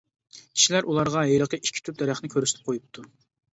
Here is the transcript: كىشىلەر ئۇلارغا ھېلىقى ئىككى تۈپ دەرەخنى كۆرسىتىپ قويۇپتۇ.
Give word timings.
كىشىلەر 0.45 0.87
ئۇلارغا 0.93 1.27
ھېلىقى 1.33 1.61
ئىككى 1.61 1.85
تۈپ 1.91 2.01
دەرەخنى 2.01 2.35
كۆرسىتىپ 2.39 2.73
قويۇپتۇ. 2.75 3.09